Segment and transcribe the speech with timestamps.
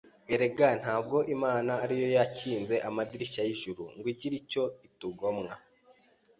[0.33, 5.53] Erega, ntabwo Imana ari Yo yakinze amadirishya y’ijuru ngo igire icyo itugomwa,